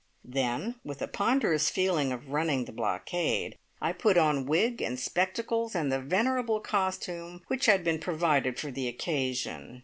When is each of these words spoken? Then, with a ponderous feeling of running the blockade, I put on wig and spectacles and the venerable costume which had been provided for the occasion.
Then, 0.25 0.79
with 0.83 1.03
a 1.03 1.07
ponderous 1.07 1.69
feeling 1.69 2.11
of 2.11 2.29
running 2.29 2.65
the 2.65 2.71
blockade, 2.71 3.59
I 3.79 3.91
put 3.93 4.17
on 4.17 4.47
wig 4.47 4.81
and 4.81 4.99
spectacles 4.99 5.75
and 5.75 5.91
the 5.91 5.99
venerable 5.99 6.59
costume 6.59 7.43
which 7.49 7.67
had 7.67 7.83
been 7.83 7.99
provided 7.99 8.57
for 8.57 8.71
the 8.71 8.87
occasion. 8.87 9.79